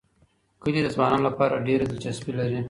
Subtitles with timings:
[0.61, 2.59] کلي د ځوانانو لپاره ډېره دلچسپي لري.